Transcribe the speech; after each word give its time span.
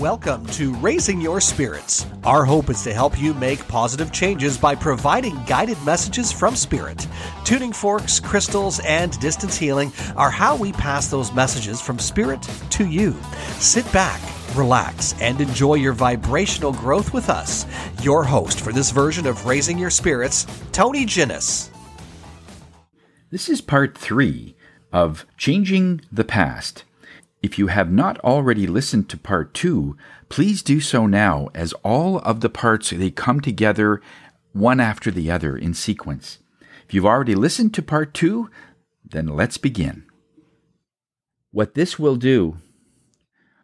Welcome 0.00 0.46
to 0.52 0.72
Raising 0.76 1.20
Your 1.20 1.42
Spirits. 1.42 2.06
Our 2.24 2.46
hope 2.46 2.70
is 2.70 2.82
to 2.84 2.94
help 2.94 3.20
you 3.20 3.34
make 3.34 3.68
positive 3.68 4.10
changes 4.12 4.56
by 4.56 4.74
providing 4.74 5.36
guided 5.44 5.76
messages 5.84 6.32
from 6.32 6.56
Spirit. 6.56 7.06
Tuning 7.44 7.70
forks, 7.70 8.18
crystals, 8.18 8.80
and 8.80 9.20
distance 9.20 9.58
healing 9.58 9.92
are 10.16 10.30
how 10.30 10.56
we 10.56 10.72
pass 10.72 11.08
those 11.08 11.34
messages 11.34 11.82
from 11.82 11.98
Spirit 11.98 12.40
to 12.70 12.86
you. 12.86 13.14
Sit 13.58 13.84
back, 13.92 14.22
relax, 14.56 15.14
and 15.20 15.38
enjoy 15.38 15.74
your 15.74 15.92
vibrational 15.92 16.72
growth 16.72 17.12
with 17.12 17.28
us. 17.28 17.66
Your 18.02 18.24
host 18.24 18.58
for 18.62 18.72
this 18.72 18.92
version 18.92 19.26
of 19.26 19.44
Raising 19.44 19.76
Your 19.76 19.90
Spirits, 19.90 20.46
Tony 20.72 21.04
Ginnis. 21.04 21.68
This 23.30 23.50
is 23.50 23.60
part 23.60 23.98
three 23.98 24.56
of 24.94 25.26
Changing 25.36 26.00
the 26.10 26.24
Past. 26.24 26.84
If 27.42 27.58
you 27.58 27.68
have 27.68 27.90
not 27.90 28.18
already 28.20 28.66
listened 28.66 29.08
to 29.10 29.16
part 29.16 29.54
two, 29.54 29.96
please 30.28 30.62
do 30.62 30.80
so 30.80 31.06
now 31.06 31.48
as 31.54 31.72
all 31.82 32.18
of 32.18 32.40
the 32.40 32.50
parts 32.50 32.90
they 32.90 33.10
come 33.10 33.40
together 33.40 34.02
one 34.52 34.80
after 34.80 35.10
the 35.10 35.30
other 35.30 35.56
in 35.56 35.72
sequence. 35.72 36.38
If 36.86 36.92
you've 36.92 37.06
already 37.06 37.34
listened 37.34 37.72
to 37.74 37.82
part 37.82 38.12
two, 38.12 38.50
then 39.04 39.26
let's 39.26 39.56
begin. 39.56 40.04
What 41.50 41.74
this 41.74 41.98
will 41.98 42.16
do, 42.16 42.58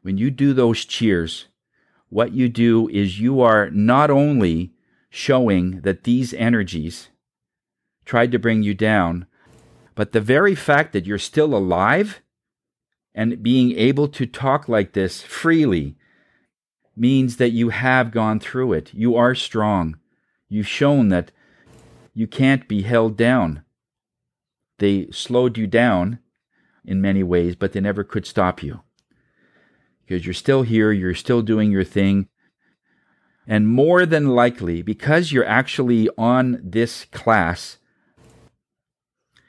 when 0.02 0.16
you 0.16 0.30
do 0.30 0.52
those 0.52 0.85
cheers, 0.85 1.47
what 2.09 2.33
you 2.33 2.49
do 2.49 2.88
is 2.88 3.21
you 3.21 3.41
are 3.41 3.71
not 3.71 4.11
only 4.11 4.73
showing 5.11 5.83
that 5.83 6.05
these 6.05 6.33
energies 6.35 7.09
tried 8.05 8.33
to 8.33 8.38
bring 8.38 8.63
you 8.63 8.74
down, 8.74 9.27
but 9.95 10.13
the 10.13 10.21
very 10.21 10.55
fact 10.55 10.93
that 10.93 11.05
you're 11.07 11.19
still 11.19 11.55
alive 11.55 12.23
and 13.16 13.43
being 13.43 13.73
able 13.73 14.06
to 14.09 14.27
talk 14.27 14.69
like 14.69 14.93
this 14.93 15.23
freely 15.23 15.97
means 16.95 17.38
that 17.38 17.51
you 17.51 17.70
have 17.70 18.11
gone 18.11 18.38
through 18.38 18.74
it. 18.74 18.93
You 18.93 19.16
are 19.16 19.34
strong. 19.34 19.98
You've 20.51 20.68
shown 20.68 21.09
that 21.09 21.32
you 22.13 22.26
can't 22.26 22.68
be 22.68 22.82
held 22.82 23.16
down. 23.16 23.65
They 24.79 25.09
slowed 25.10 25.57
you 25.57 25.66
down 25.66 26.18
in 26.85 27.01
many 27.01 27.23
ways, 27.23 27.57
but 27.57 27.73
they 27.73 27.80
never 27.80 28.04
could 28.04 28.26
stop 28.26 28.63
you. 28.63 28.82
Because 30.04 30.26
you're 30.26 30.35
still 30.35 30.63
here, 30.63 30.93
you're 30.93 31.15
still 31.15 31.41
doing 31.41 31.73
your 31.73 31.85
thing. 31.85 32.29
And 33.46 33.66
more 33.66 34.04
than 34.04 34.29
likely, 34.29 34.82
because 34.82 35.32
you're 35.32 35.46
actually 35.46 36.10
on 36.19 36.60
this 36.63 37.07
class, 37.07 37.79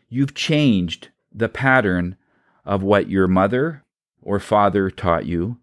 you've 0.07 0.33
changed 0.33 1.09
the 1.33 1.49
pattern 1.49 2.15
of 2.67 2.83
what 2.83 3.09
your 3.09 3.27
mother 3.27 3.83
or 4.21 4.39
father 4.39 4.91
taught 4.91 5.25
you, 5.25 5.57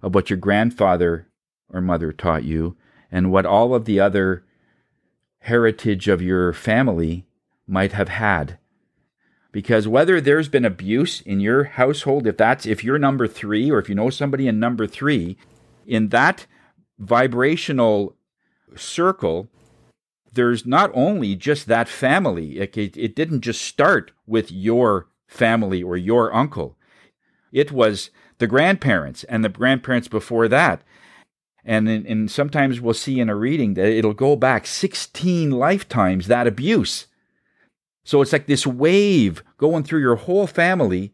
of 0.00 0.14
what 0.14 0.30
your 0.30 0.36
grandfather 0.38 1.26
or 1.68 1.80
mother 1.80 2.12
taught 2.12 2.44
you, 2.44 2.76
and 3.10 3.32
what 3.32 3.44
all 3.44 3.74
of 3.74 3.84
the 3.84 3.98
other 3.98 4.44
heritage 5.40 6.06
of 6.06 6.22
your 6.22 6.52
family 6.52 7.26
might 7.66 7.92
have 7.92 8.08
had. 8.08 8.58
Because 9.50 9.88
whether 9.88 10.20
there's 10.20 10.48
been 10.48 10.64
abuse 10.64 11.20
in 11.20 11.40
your 11.40 11.64
household, 11.64 12.26
if 12.26 12.36
that's 12.36 12.64
if 12.64 12.84
you're 12.84 12.98
number 12.98 13.26
three, 13.26 13.70
or 13.70 13.80
if 13.80 13.88
you 13.88 13.96
know 13.96 14.10
somebody 14.10 14.46
in 14.46 14.60
number 14.60 14.86
three, 14.86 15.36
in 15.84 16.10
that 16.10 16.46
vibrational 16.98 18.14
circle, 18.76 19.48
there's 20.32 20.64
not 20.64 20.92
only 20.94 21.34
just 21.34 21.66
that 21.66 21.88
family. 21.88 22.58
It, 22.58 22.76
it, 22.76 22.96
it 22.96 23.16
didn't 23.16 23.40
just 23.40 23.62
start 23.62 24.12
with 24.26 24.52
your 24.52 25.08
family 25.26 25.82
or 25.82 25.96
your 25.96 26.34
uncle. 26.34 26.76
It 27.52 27.72
was 27.72 28.10
the 28.38 28.46
grandparents 28.46 29.24
and 29.24 29.44
the 29.44 29.48
grandparents 29.48 30.08
before 30.08 30.48
that. 30.48 30.82
And, 31.64 31.88
in, 31.88 32.06
and 32.06 32.30
sometimes 32.30 32.80
we'll 32.80 32.94
see 32.94 33.18
in 33.18 33.28
a 33.28 33.34
reading 33.34 33.74
that 33.74 33.88
it'll 33.88 34.14
go 34.14 34.36
back 34.36 34.66
16 34.66 35.50
lifetimes, 35.50 36.28
that 36.28 36.46
abuse. 36.46 37.06
So 38.04 38.22
it's 38.22 38.32
like 38.32 38.46
this 38.46 38.66
wave 38.66 39.42
going 39.58 39.82
through 39.82 40.00
your 40.00 40.16
whole 40.16 40.46
family. 40.46 41.12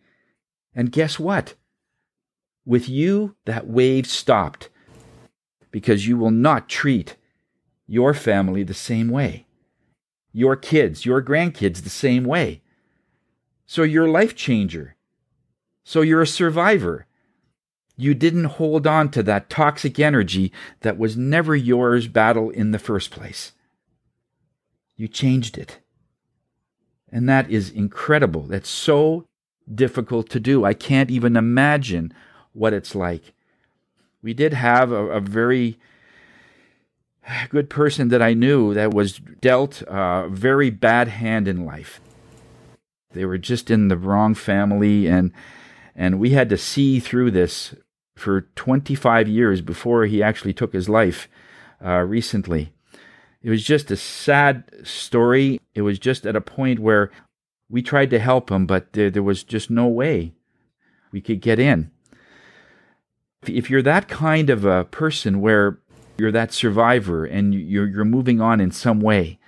And 0.75 0.93
guess 0.93 1.19
what? 1.19 1.55
With 2.67 2.89
you, 2.89 3.35
that 3.47 3.67
wave 3.67 4.07
stopped 4.07 4.69
because 5.71 6.07
you 6.07 6.19
will 6.19 6.31
not 6.31 6.69
treat 6.69 7.17
your 7.87 8.15
family 8.15 8.63
the 8.63 8.75
same 8.75 9.09
way, 9.09 9.47
your 10.33 10.55
kids, 10.55 11.05
your 11.05 11.23
grandkids 11.23 11.83
the 11.83 11.91
same 11.91 12.25
way. 12.25 12.62
So 13.73 13.85
you're 13.85 14.05
a 14.05 14.11
life 14.11 14.37
changer. 14.37 14.97
So 15.83 16.03
you're 16.03 16.21
a 16.21 16.27
survivor. 16.27 17.07
You 17.97 18.13
didn't 18.13 18.61
hold 18.61 18.87
on 18.87 19.11
to 19.13 19.23
that 19.23 19.49
toxic 19.49 19.99
energy 19.99 20.53
that 20.81 20.99
was 20.99 21.17
never 21.17 21.57
yours 21.57 22.07
battle 22.07 22.51
in 22.51 22.73
the 22.73 22.79
first 22.79 23.11
place. 23.11 23.53
You 24.95 25.09
changed 25.09 25.57
it. 25.57 25.79
And 27.11 27.27
that 27.31 27.51
is 27.51 27.71
incredible. 27.71 28.43
That's 28.43 28.69
so 28.69 29.25
difficult 29.75 30.29
to 30.29 30.39
do. 30.39 30.67
I 30.67 30.75
can't 30.75 31.11
even 31.11 31.35
imagine 31.35 32.13
what 32.53 32.75
it's 32.75 32.95
like. 32.95 33.33
We 34.21 34.35
did 34.35 34.53
have 34.53 34.93
a, 34.93 35.07
a 35.07 35.21
very 35.21 35.79
good 37.49 37.71
person 37.71 38.09
that 38.09 38.21
I 38.21 38.35
knew 38.35 38.75
that 38.75 38.93
was 38.93 39.19
dealt 39.41 39.83
a 39.87 40.29
very 40.29 40.69
bad 40.69 41.09
hand 41.09 41.49
in 41.49 41.65
life. 41.65 42.03
They 43.13 43.25
were 43.25 43.39
just 43.39 43.71
in 43.71 43.89
the 43.89 43.97
wrong 43.97 44.35
family, 44.35 45.07
and 45.07 45.33
and 45.95 46.19
we 46.19 46.31
had 46.31 46.49
to 46.49 46.57
see 46.57 47.01
through 47.01 47.33
this 47.33 47.75
for 48.17 48.43
25 48.57 49.29
years 49.29 49.61
before 49.61 50.07
he 50.07 50.23
actually 50.23 50.53
took 50.53 50.73
his 50.73 50.89
life 50.89 51.29
uh, 51.85 52.01
recently. 52.01 52.73
It 53.43 53.51
was 53.51 53.65
just 53.65 53.91
a 53.91 53.97
sad 53.97 54.65
story. 54.85 55.61
It 55.75 55.83
was 55.83 55.99
just 55.99 56.25
at 56.27 56.37
a 56.37 56.41
point 56.41 56.79
where 56.79 57.11
we 57.69 57.83
tried 57.83 58.11
to 58.11 58.19
help 58.19 58.51
him, 58.51 58.67
but 58.67 58.93
there, 58.93 59.11
there 59.11 59.23
was 59.23 59.43
just 59.43 59.71
no 59.71 59.87
way 59.89 60.35
we 61.11 61.21
could 61.21 61.41
get 61.41 61.59
in. 61.59 61.91
If 63.47 63.69
you're 63.69 63.83
that 63.83 64.09
kind 64.09 64.51
of 64.51 64.65
a 64.65 64.85
person 64.85 65.41
where 65.41 65.81
you're 66.17 66.31
that 66.31 66.53
survivor 66.53 67.25
and 67.25 67.55
you're, 67.55 67.89
you're 67.89 68.05
moving 68.05 68.41
on 68.41 68.61
in 68.61 68.71
some 68.71 69.01
way, 69.01 69.41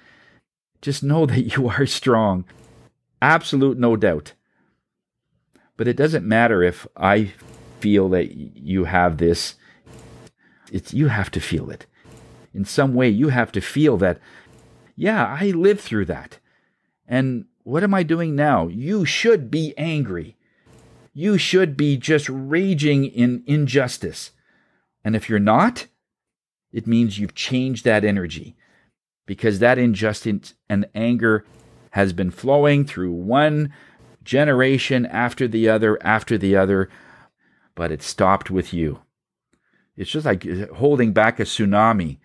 just 0.82 1.02
know 1.02 1.26
that 1.26 1.56
you 1.56 1.68
are 1.68 1.86
strong. 1.86 2.44
Absolute 3.24 3.78
no 3.78 3.96
doubt. 3.96 4.34
But 5.78 5.88
it 5.88 5.96
doesn't 5.96 6.28
matter 6.28 6.62
if 6.62 6.86
I 6.94 7.32
feel 7.80 8.10
that 8.10 8.32
you 8.36 8.84
have 8.84 9.16
this. 9.16 9.54
It's 10.70 10.92
you 10.92 11.08
have 11.08 11.30
to 11.30 11.40
feel 11.40 11.70
it. 11.70 11.86
In 12.52 12.66
some 12.66 12.92
way 12.92 13.08
you 13.08 13.28
have 13.28 13.50
to 13.52 13.62
feel 13.62 13.96
that 13.96 14.20
yeah, 14.94 15.36
I 15.40 15.46
lived 15.52 15.80
through 15.80 16.04
that. 16.04 16.38
And 17.08 17.46
what 17.62 17.82
am 17.82 17.94
I 17.94 18.02
doing 18.02 18.36
now? 18.36 18.68
You 18.68 19.06
should 19.06 19.50
be 19.50 19.72
angry. 19.78 20.36
You 21.14 21.38
should 21.38 21.78
be 21.78 21.96
just 21.96 22.28
raging 22.28 23.06
in 23.06 23.42
injustice. 23.46 24.32
And 25.02 25.16
if 25.16 25.30
you're 25.30 25.38
not, 25.38 25.86
it 26.72 26.86
means 26.86 27.18
you've 27.18 27.34
changed 27.34 27.86
that 27.86 28.04
energy 28.04 28.54
because 29.24 29.60
that 29.60 29.78
injustice 29.78 30.52
and 30.68 30.86
anger 30.94 31.46
has 31.94 32.12
been 32.12 32.30
flowing 32.32 32.84
through 32.84 33.12
one 33.12 33.72
generation 34.24 35.06
after 35.06 35.46
the 35.46 35.68
other 35.68 35.96
after 36.02 36.36
the 36.36 36.56
other, 36.56 36.90
but 37.76 37.92
it 37.92 38.02
stopped 38.02 38.50
with 38.50 38.74
you. 38.74 38.98
It's 39.96 40.10
just 40.10 40.26
like 40.26 40.44
uh, 40.44 40.74
holding 40.74 41.12
back 41.12 41.38
a 41.38 41.44
tsunami. 41.44 42.18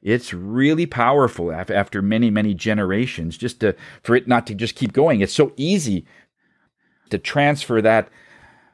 It's 0.00 0.32
really 0.32 0.86
powerful 0.86 1.52
after 1.52 2.00
many, 2.00 2.30
many 2.30 2.54
generations 2.54 3.36
just 3.36 3.60
to, 3.60 3.76
for 4.02 4.16
it 4.16 4.26
not 4.26 4.46
to 4.46 4.54
just 4.54 4.76
keep 4.76 4.94
going. 4.94 5.20
It's 5.20 5.34
so 5.34 5.52
easy 5.58 6.06
to 7.10 7.18
transfer 7.18 7.82
that 7.82 8.08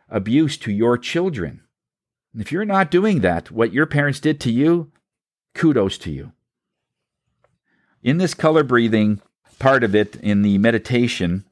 abuse 0.09 0.57
to 0.59 0.71
your 0.71 0.97
children. 0.97 1.63
If 2.33 2.53
you're 2.53 2.65
not 2.65 2.93
doing 2.93 3.23
that, 3.23 3.51
what 3.51 3.73
your 3.73 3.87
parents 3.87 4.21
did 4.21 4.39
to 4.43 4.53
you, 4.53 4.93
kudos 5.53 5.99
to 5.99 6.13
you. 6.13 6.31
In 8.05 8.19
this 8.19 8.35
color 8.35 8.63
breathing, 8.63 9.21
part 9.59 9.85
of 9.85 9.95
it 9.95 10.17
in 10.17 10.43
the 10.43 10.59
meditation, 10.59 11.45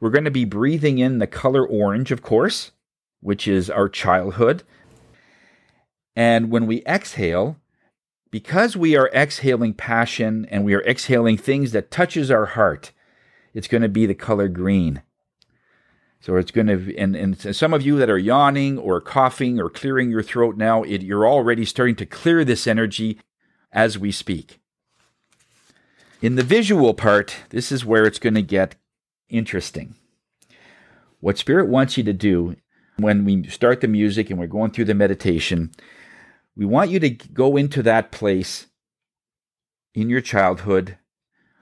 we're 0.00 0.10
going 0.10 0.24
to 0.24 0.30
be 0.30 0.44
breathing 0.44 0.98
in 0.98 1.18
the 1.18 1.26
color 1.26 1.66
orange, 1.66 2.10
of 2.10 2.22
course, 2.22 2.72
which 3.20 3.46
is 3.46 3.70
our 3.70 3.88
childhood. 3.88 4.62
And 6.16 6.50
when 6.50 6.66
we 6.66 6.82
exhale, 6.84 7.56
because 8.30 8.76
we 8.76 8.96
are 8.96 9.10
exhaling 9.12 9.74
passion 9.74 10.46
and 10.50 10.64
we 10.64 10.74
are 10.74 10.82
exhaling 10.82 11.36
things 11.36 11.72
that 11.72 11.90
touches 11.90 12.30
our 12.30 12.46
heart, 12.46 12.92
it's 13.54 13.68
going 13.68 13.82
to 13.82 13.88
be 13.88 14.06
the 14.06 14.14
color 14.14 14.48
green. 14.48 15.02
So 16.20 16.36
it's 16.36 16.50
going 16.50 16.66
to, 16.66 16.96
and, 16.96 17.16
and 17.16 17.56
some 17.56 17.72
of 17.72 17.82
you 17.82 17.96
that 17.96 18.10
are 18.10 18.18
yawning 18.18 18.78
or 18.78 19.00
coughing 19.00 19.58
or 19.58 19.70
clearing 19.70 20.10
your 20.10 20.22
throat 20.22 20.56
now, 20.56 20.82
it, 20.82 21.02
you're 21.02 21.26
already 21.26 21.64
starting 21.64 21.96
to 21.96 22.06
clear 22.06 22.44
this 22.44 22.66
energy 22.66 23.18
as 23.72 23.98
we 23.98 24.12
speak. 24.12 24.59
In 26.22 26.34
the 26.34 26.42
visual 26.42 26.92
part, 26.92 27.34
this 27.48 27.72
is 27.72 27.84
where 27.84 28.04
it's 28.04 28.18
going 28.18 28.34
to 28.34 28.42
get 28.42 28.74
interesting. 29.30 29.94
What 31.20 31.38
Spirit 31.38 31.68
wants 31.68 31.96
you 31.96 32.04
to 32.04 32.12
do 32.12 32.56
when 32.98 33.24
we 33.24 33.48
start 33.48 33.80
the 33.80 33.88
music 33.88 34.28
and 34.28 34.38
we're 34.38 34.46
going 34.46 34.70
through 34.70 34.84
the 34.84 34.94
meditation, 34.94 35.70
we 36.54 36.66
want 36.66 36.90
you 36.90 37.00
to 37.00 37.08
go 37.08 37.56
into 37.56 37.82
that 37.84 38.12
place 38.12 38.66
in 39.94 40.10
your 40.10 40.20
childhood, 40.20 40.98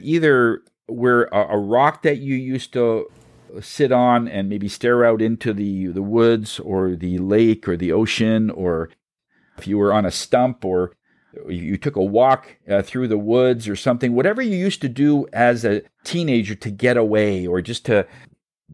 either 0.00 0.62
where 0.86 1.24
a, 1.24 1.56
rock 1.56 2.02
that 2.02 2.18
you 2.18 2.34
used 2.34 2.72
to 2.72 3.06
sit 3.60 3.92
on 3.92 4.26
and 4.26 4.48
maybe 4.48 4.68
stare 4.68 5.04
out 5.04 5.22
into 5.22 5.52
the, 5.52 5.86
the 5.86 6.02
woods 6.02 6.58
or 6.58 6.96
the 6.96 7.18
lake 7.18 7.68
or 7.68 7.76
the 7.76 7.92
ocean, 7.92 8.50
or 8.50 8.90
if 9.56 9.68
you 9.68 9.78
were 9.78 9.92
on 9.92 10.04
a 10.04 10.10
stump 10.10 10.64
or 10.64 10.92
you 11.48 11.76
took 11.76 11.96
a 11.96 12.02
walk 12.02 12.56
uh, 12.68 12.82
through 12.82 13.08
the 13.08 13.18
woods 13.18 13.68
or 13.68 13.76
something, 13.76 14.14
whatever 14.14 14.42
you 14.42 14.56
used 14.56 14.80
to 14.80 14.88
do 14.88 15.26
as 15.32 15.64
a 15.64 15.82
teenager 16.04 16.54
to 16.54 16.70
get 16.70 16.96
away 16.96 17.46
or 17.46 17.60
just 17.60 17.84
to 17.86 18.06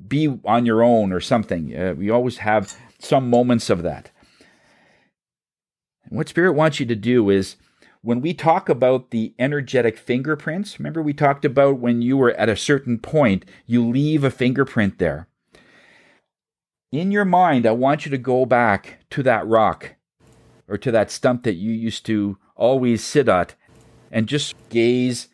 be 0.07 0.39
on 0.45 0.67
your 0.67 0.83
own 0.83 1.13
or 1.13 1.21
something. 1.21 1.77
Uh, 1.77 1.95
we 1.97 2.11
always 2.11 2.39
have 2.39 2.77
some 2.99 3.29
moments 3.29 3.71
of 3.71 3.83
that. 3.83 4.11
what 6.09 6.29
Spirit 6.29 6.53
wants 6.53 6.81
you 6.81 6.87
to 6.87 6.97
do 6.97 7.29
is 7.31 7.57
when 8.03 8.21
we 8.21 8.35
talk 8.35 8.69
about 8.69 9.11
the 9.11 9.35
energetic 9.39 9.97
fingerprints, 9.97 10.79
remember 10.79 11.03
we 11.03 11.15
talked 11.15 11.45
about 11.45 11.79
when 11.79 12.03
you 12.03 12.17
were 12.17 12.33
at 12.33 12.49
a 12.49 12.57
certain 12.57 12.99
point, 12.99 13.45
you 13.67 13.89
leave 13.89 14.25
a 14.25 14.31
fingerprint 14.31 14.99
there. 14.99 15.27
In 16.93 17.11
your 17.11 17.25
mind, 17.25 17.67
I 17.67 17.73
want 17.73 18.05
you 18.05 18.11
to 18.11 18.19
go 18.19 18.47
back 18.47 18.99
to 19.11 19.23
that 19.25 19.47
rock 19.47 19.97
or 20.69 20.79
to 20.79 20.93
that 20.93 21.11
stump 21.11 21.43
that 21.45 21.55
you 21.55 21.73
used 21.73 22.07
to 22.07 22.39
always 22.57 23.03
sit 23.03 23.29
at 23.29 23.55
and 24.11 24.27
just 24.27 24.55
gaze. 24.69 25.29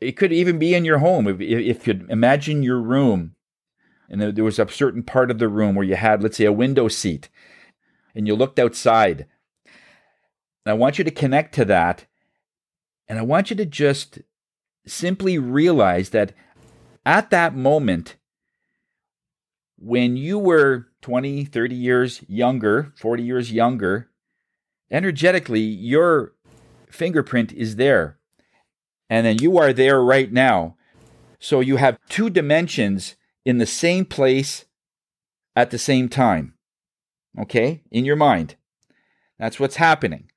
It 0.00 0.12
could 0.12 0.32
even 0.32 0.58
be 0.58 0.74
in 0.74 0.84
your 0.84 0.98
home. 0.98 1.26
If, 1.26 1.40
if 1.40 1.86
you 1.86 2.06
imagine 2.08 2.62
your 2.62 2.80
room 2.80 3.34
and 4.08 4.20
there 4.20 4.44
was 4.44 4.58
a 4.58 4.68
certain 4.68 5.02
part 5.02 5.30
of 5.30 5.38
the 5.38 5.48
room 5.48 5.74
where 5.74 5.86
you 5.86 5.96
had, 5.96 6.22
let's 6.22 6.36
say, 6.36 6.44
a 6.44 6.52
window 6.52 6.88
seat 6.88 7.28
and 8.14 8.26
you 8.26 8.34
looked 8.34 8.58
outside. 8.58 9.26
And 10.64 10.72
I 10.72 10.74
want 10.74 10.98
you 10.98 11.04
to 11.04 11.10
connect 11.10 11.54
to 11.56 11.64
that. 11.66 12.06
And 13.06 13.18
I 13.18 13.22
want 13.22 13.50
you 13.50 13.56
to 13.56 13.66
just 13.66 14.20
simply 14.86 15.38
realize 15.38 16.10
that 16.10 16.32
at 17.04 17.30
that 17.30 17.54
moment, 17.54 18.16
when 19.78 20.16
you 20.16 20.38
were 20.38 20.88
20, 21.02 21.44
30 21.44 21.74
years 21.74 22.22
younger, 22.28 22.92
40 22.96 23.22
years 23.22 23.52
younger, 23.52 24.10
energetically, 24.90 25.60
your 25.60 26.34
fingerprint 26.90 27.52
is 27.52 27.76
there. 27.76 28.18
And 29.10 29.26
then 29.26 29.38
you 29.38 29.58
are 29.58 29.72
there 29.72 30.02
right 30.02 30.30
now. 30.32 30.76
So 31.38 31.60
you 31.60 31.76
have 31.76 31.98
two 32.08 32.30
dimensions 32.30 33.16
in 33.44 33.58
the 33.58 33.66
same 33.66 34.04
place 34.04 34.66
at 35.56 35.70
the 35.70 35.78
same 35.78 36.08
time. 36.08 36.54
Okay? 37.38 37.82
In 37.90 38.04
your 38.04 38.16
mind. 38.16 38.56
That's 39.38 39.60
what's 39.60 39.76
happening. 39.76 40.30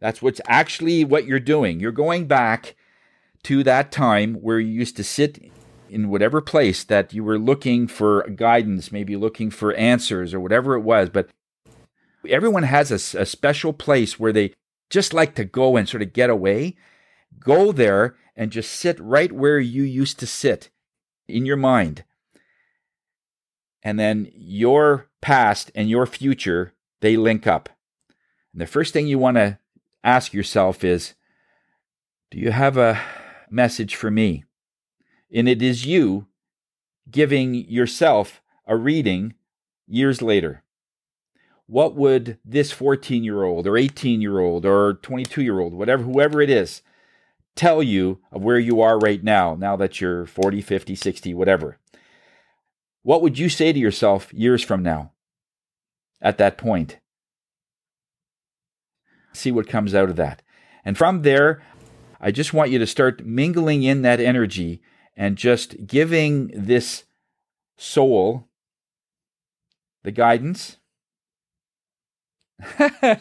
That's 0.00 0.22
what's 0.22 0.40
actually 0.46 1.04
what 1.04 1.26
you're 1.26 1.40
doing. 1.40 1.80
You're 1.80 1.92
going 1.92 2.26
back 2.26 2.74
to 3.44 3.62
that 3.62 3.92
time 3.92 4.34
where 4.34 4.58
you 4.58 4.72
used 4.72 4.96
to 4.96 5.04
sit 5.04 5.50
in 5.88 6.08
whatever 6.08 6.40
place 6.40 6.84
that 6.84 7.12
you 7.12 7.22
were 7.22 7.38
looking 7.38 7.86
for 7.86 8.22
guidance, 8.34 8.90
maybe 8.90 9.16
looking 9.16 9.50
for 9.50 9.72
answers 9.74 10.34
or 10.34 10.40
whatever 10.40 10.74
it 10.74 10.80
was. 10.80 11.10
But 11.10 11.28
everyone 12.28 12.64
has 12.64 12.90
a, 12.90 13.20
a 13.20 13.26
special 13.26 13.72
place 13.72 14.18
where 14.18 14.32
they 14.32 14.52
just 14.90 15.12
like 15.12 15.34
to 15.34 15.44
go 15.44 15.76
and 15.76 15.88
sort 15.88 16.02
of 16.02 16.12
get 16.12 16.30
away. 16.30 16.76
Go 17.38 17.72
there 17.72 18.16
and 18.34 18.52
just 18.52 18.72
sit 18.72 18.98
right 19.00 19.32
where 19.32 19.58
you 19.58 19.82
used 19.82 20.18
to 20.20 20.26
sit 20.26 20.70
in 21.28 21.46
your 21.46 21.56
mind. 21.56 22.04
And 23.82 23.98
then 23.98 24.30
your 24.34 25.08
past 25.20 25.70
and 25.74 25.88
your 25.88 26.06
future, 26.06 26.72
they 27.00 27.16
link 27.16 27.46
up. 27.46 27.68
And 28.52 28.60
the 28.60 28.66
first 28.66 28.92
thing 28.92 29.06
you 29.06 29.18
want 29.18 29.36
to 29.36 29.58
ask 30.02 30.32
yourself 30.32 30.82
is 30.82 31.14
Do 32.30 32.38
you 32.38 32.52
have 32.52 32.76
a 32.76 33.00
message 33.50 33.94
for 33.94 34.10
me? 34.10 34.44
And 35.32 35.48
it 35.48 35.62
is 35.62 35.86
you 35.86 36.26
giving 37.10 37.54
yourself 37.54 38.40
a 38.66 38.76
reading 38.76 39.34
years 39.86 40.20
later 40.20 40.62
what 41.66 41.94
would 41.96 42.38
this 42.44 42.70
14 42.70 43.24
year 43.24 43.42
old 43.42 43.66
or 43.66 43.76
18 43.76 44.20
year 44.20 44.38
old 44.38 44.64
or 44.64 44.94
22 44.94 45.42
year 45.42 45.58
old, 45.58 45.74
whatever, 45.74 46.02
whoever 46.02 46.40
it 46.40 46.50
is, 46.50 46.82
tell 47.54 47.82
you 47.82 48.20
of 48.30 48.42
where 48.42 48.58
you 48.58 48.80
are 48.80 48.98
right 48.98 49.22
now, 49.22 49.56
now 49.56 49.76
that 49.76 50.00
you're 50.00 50.26
40, 50.26 50.60
50, 50.60 50.94
60, 50.94 51.34
whatever? 51.34 51.78
What 53.02 53.22
would 53.22 53.38
you 53.38 53.48
say 53.48 53.72
to 53.72 53.78
yourself 53.78 54.32
years 54.32 54.62
from 54.62 54.82
now 54.82 55.12
at 56.20 56.38
that 56.38 56.58
point? 56.58 56.98
See 59.32 59.50
what 59.50 59.68
comes 59.68 59.94
out 59.94 60.08
of 60.08 60.16
that. 60.16 60.42
And 60.84 60.96
from 60.96 61.22
there, 61.22 61.62
I 62.20 62.30
just 62.30 62.54
want 62.54 62.70
you 62.70 62.78
to 62.78 62.86
start 62.86 63.24
mingling 63.24 63.82
in 63.82 64.02
that 64.02 64.20
energy 64.20 64.80
and 65.16 65.36
just 65.36 65.86
giving 65.86 66.50
this 66.54 67.04
soul 67.76 68.48
the 70.04 70.12
guidance 70.12 70.78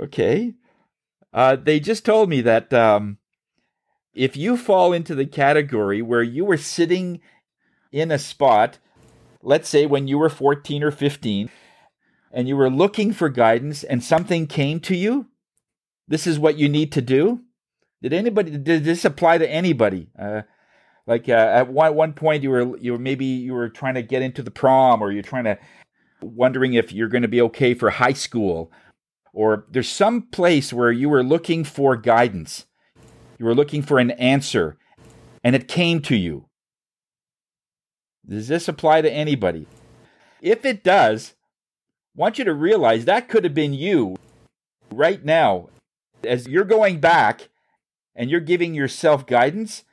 okay. 0.00 0.54
Uh, 1.32 1.56
they 1.56 1.78
just 1.80 2.04
told 2.04 2.28
me 2.28 2.40
that 2.40 2.72
um, 2.72 3.18
if 4.14 4.36
you 4.36 4.56
fall 4.56 4.92
into 4.92 5.14
the 5.14 5.26
category 5.26 6.02
where 6.02 6.22
you 6.22 6.44
were 6.44 6.56
sitting 6.56 7.20
in 7.92 8.10
a 8.10 8.18
spot, 8.18 8.78
let's 9.42 9.68
say 9.68 9.86
when 9.86 10.08
you 10.08 10.18
were 10.18 10.28
14 10.28 10.82
or 10.82 10.90
15, 10.90 11.50
and 12.32 12.48
you 12.48 12.56
were 12.56 12.70
looking 12.70 13.12
for 13.12 13.28
guidance 13.28 13.82
and 13.82 14.02
something 14.04 14.46
came 14.46 14.80
to 14.80 14.96
you, 14.96 15.26
this 16.06 16.26
is 16.26 16.38
what 16.38 16.56
you 16.56 16.68
need 16.68 16.92
to 16.92 17.02
do. 17.02 17.40
Did 18.02 18.12
anybody, 18.12 18.52
did 18.52 18.84
this 18.84 19.04
apply 19.04 19.38
to 19.38 19.50
anybody? 19.50 20.08
Uh, 20.18 20.42
like 21.06 21.28
uh, 21.28 21.32
at 21.32 21.68
one, 21.68 21.94
one 21.94 22.12
point 22.12 22.42
you 22.42 22.50
were 22.50 22.76
you 22.78 22.92
were 22.92 22.98
maybe 22.98 23.24
you 23.24 23.52
were 23.52 23.68
trying 23.68 23.94
to 23.94 24.02
get 24.02 24.22
into 24.22 24.42
the 24.42 24.50
prom 24.50 25.02
or 25.02 25.10
you're 25.10 25.22
trying 25.22 25.44
to 25.44 25.58
wondering 26.22 26.74
if 26.74 26.92
you're 26.92 27.08
going 27.08 27.22
to 27.22 27.28
be 27.28 27.42
okay 27.42 27.74
for 27.74 27.90
high 27.90 28.12
school, 28.12 28.70
or 29.32 29.66
there's 29.70 29.88
some 29.88 30.22
place 30.22 30.72
where 30.72 30.92
you 30.92 31.08
were 31.08 31.22
looking 31.22 31.64
for 31.64 31.96
guidance, 31.96 32.66
you 33.38 33.46
were 33.46 33.54
looking 33.54 33.82
for 33.82 33.98
an 33.98 34.10
answer, 34.12 34.76
and 35.42 35.54
it 35.54 35.68
came 35.68 36.00
to 36.02 36.16
you. 36.16 36.46
Does 38.26 38.48
this 38.48 38.68
apply 38.68 39.02
to 39.02 39.12
anybody? 39.12 39.66
If 40.40 40.64
it 40.64 40.84
does, 40.84 41.34
I 42.16 42.20
want 42.20 42.38
you 42.38 42.44
to 42.44 42.54
realize 42.54 43.04
that 43.04 43.28
could 43.28 43.44
have 43.44 43.54
been 43.54 43.74
you 43.74 44.16
right 44.92 45.24
now. 45.24 45.68
As 46.22 46.46
you're 46.46 46.64
going 46.64 47.00
back 47.00 47.48
and 48.14 48.30
you're 48.30 48.40
giving 48.40 48.74
yourself 48.74 49.26
guidance, 49.26 49.84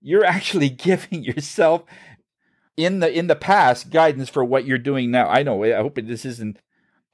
you're 0.00 0.24
actually 0.24 0.68
giving 0.68 1.22
yourself 1.22 1.84
in 2.76 3.00
the 3.00 3.12
in 3.12 3.26
the 3.26 3.36
past 3.36 3.90
guidance 3.90 4.28
for 4.28 4.44
what 4.44 4.64
you're 4.64 4.78
doing 4.78 5.10
now. 5.10 5.28
I 5.28 5.42
know 5.42 5.62
I 5.64 5.74
hope 5.74 5.96
this 5.96 6.24
isn't 6.24 6.58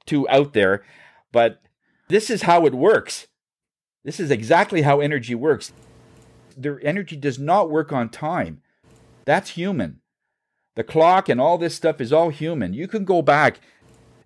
too 0.05 0.27
out 0.29 0.53
there, 0.53 0.83
but 1.31 1.61
this 2.07 2.29
is 2.29 2.43
how 2.43 2.65
it 2.65 2.73
works. 2.73 3.27
This 4.03 4.19
is 4.19 4.31
exactly 4.31 4.81
how 4.81 4.99
energy 4.99 5.35
works. 5.35 5.71
Their 6.57 6.83
energy 6.85 7.15
does 7.15 7.39
not 7.39 7.69
work 7.69 7.91
on 7.91 8.09
time. 8.09 8.61
That's 9.25 9.51
human. 9.51 10.01
The 10.75 10.83
clock 10.83 11.29
and 11.29 11.39
all 11.39 11.57
this 11.57 11.75
stuff 11.75 12.01
is 12.01 12.11
all 12.11 12.29
human. 12.29 12.73
You 12.73 12.87
can 12.87 13.05
go 13.05 13.21
back 13.21 13.59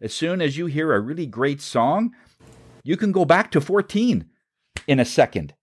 as 0.02 0.14
soon 0.14 0.42
as 0.42 0.58
you 0.58 0.68
hear 0.68 0.94
a 0.94 1.00
really 1.00 1.26
great 1.26 1.62
song, 1.62 2.14
you 2.84 2.98
can 2.98 3.12
go 3.12 3.26
back 3.26 3.50
to 3.52 3.62
14 3.62 4.26
in 4.88 5.00
a 5.00 5.06
second. 5.06 5.54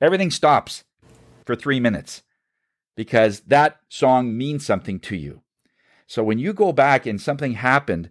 Everything 0.00 0.30
stops 0.30 0.84
for 1.44 1.56
3 1.56 1.80
minutes 1.80 2.22
because 2.98 3.42
that 3.46 3.78
song 3.88 4.36
means 4.36 4.66
something 4.66 4.98
to 4.98 5.14
you. 5.14 5.40
So 6.08 6.24
when 6.24 6.40
you 6.40 6.52
go 6.52 6.72
back 6.72 7.06
and 7.06 7.20
something 7.20 7.52
happened 7.52 8.10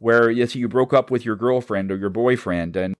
where 0.00 0.30
yes, 0.30 0.54
you 0.54 0.68
broke 0.68 0.92
up 0.92 1.10
with 1.10 1.24
your 1.24 1.34
girlfriend 1.34 1.90
or 1.90 1.96
your 1.96 2.10
boyfriend 2.10 2.76
and 2.76 2.94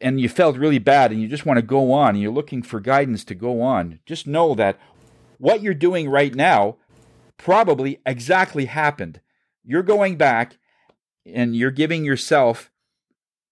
and 0.00 0.20
you 0.20 0.28
felt 0.28 0.56
really 0.56 0.78
bad 0.78 1.10
and 1.10 1.20
you 1.20 1.26
just 1.26 1.44
want 1.44 1.58
to 1.58 1.62
go 1.62 1.90
on 1.90 2.10
and 2.10 2.22
you're 2.22 2.30
looking 2.30 2.62
for 2.62 2.78
guidance 2.78 3.24
to 3.24 3.34
go 3.34 3.62
on, 3.62 3.98
just 4.06 4.28
know 4.28 4.54
that 4.54 4.78
what 5.38 5.60
you're 5.60 5.74
doing 5.74 6.08
right 6.08 6.36
now 6.36 6.76
probably 7.36 8.00
exactly 8.06 8.66
happened. 8.66 9.20
You're 9.64 9.82
going 9.82 10.16
back 10.16 10.56
and 11.26 11.56
you're 11.56 11.72
giving 11.72 12.04
yourself 12.04 12.70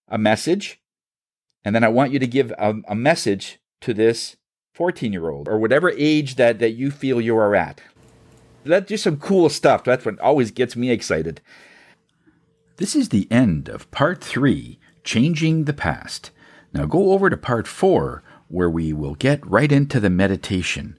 a 0.07 0.19
message. 0.19 0.81
And 1.65 1.75
then 1.75 1.83
I 1.83 1.89
want 1.89 2.13
you 2.13 2.21
to 2.21 2.29
give 2.29 2.53
a, 2.53 2.77
a 2.87 2.95
message 2.95 3.59
to 3.81 3.93
this 3.93 4.37
14 4.81 5.13
year 5.13 5.29
old 5.29 5.47
or 5.47 5.59
whatever 5.59 5.91
age 5.91 6.37
that, 6.37 6.59
that 6.59 6.71
you 6.71 6.91
feel 6.91 7.21
you 7.21 7.37
are 7.37 7.55
at. 7.55 7.83
That's 8.65 8.89
just 8.89 9.05
some 9.05 9.19
cool 9.19 9.51
stuff. 9.51 9.85
That's 9.85 10.07
what 10.07 10.19
always 10.21 10.51
gets 10.51 10.75
me 10.75 10.89
excited. 10.89 11.43
This 12.79 12.97
is 12.97 13.11
the 13.11 13.29
end 13.31 13.69
of 13.69 13.91
part 13.91 14.25
three 14.25 14.79
Changing 15.05 15.65
the 15.65 15.75
Past. 15.75 16.31
Now 16.73 16.87
go 16.87 17.13
over 17.13 17.29
to 17.29 17.37
part 17.37 17.69
four, 17.69 18.23
where 18.49 18.71
we 18.71 18.95
will 18.95 19.17
get 19.17 19.47
right 19.47 19.71
into 19.71 20.01
the 20.01 20.09
meditation. 20.09 20.99